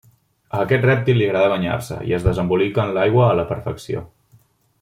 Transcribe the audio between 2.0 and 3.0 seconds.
i es desembolica en